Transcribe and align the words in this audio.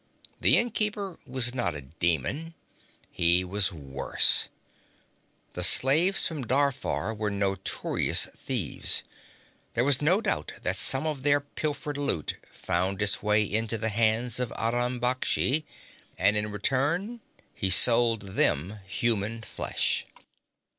The 0.39 0.57
innkeeper 0.57 1.19
was 1.27 1.53
not 1.53 1.75
a 1.75 1.81
demon; 1.81 2.55
he 3.11 3.43
was 3.43 3.71
worse. 3.71 4.49
The 5.53 5.63
slaves 5.63 6.25
from 6.27 6.43
Darfar 6.47 7.13
were 7.13 7.29
notorious 7.29 8.25
thieves; 8.35 9.03
there 9.75 9.83
was 9.83 10.01
no 10.01 10.19
doubt 10.19 10.53
that 10.63 10.75
some 10.75 11.05
of 11.05 11.21
their 11.21 11.39
pilfered 11.39 11.99
loot 11.99 12.37
found 12.51 12.99
its 12.99 13.21
way 13.21 13.43
into 13.43 13.77
the 13.77 13.89
hands 13.89 14.39
of 14.39 14.51
Aram 14.57 14.99
Baksh. 14.99 15.61
And 16.17 16.35
in 16.35 16.49
return 16.51 17.21
he 17.53 17.69
sold 17.69 18.23
them 18.33 18.79
human 18.87 19.43
flesh. 19.43 20.07